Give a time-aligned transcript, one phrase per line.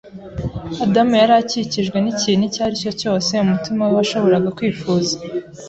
[0.85, 5.13] Adamu yari akikijwe n’ikintu icyo ari cyo cyose umutima we washoboraga kwifuza